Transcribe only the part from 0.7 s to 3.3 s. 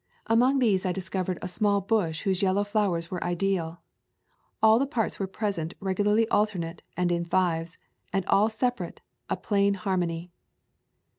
I discovered a small bush whose yellow flowers were